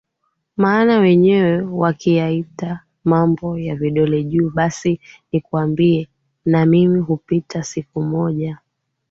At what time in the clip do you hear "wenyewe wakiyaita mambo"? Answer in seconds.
0.99-3.57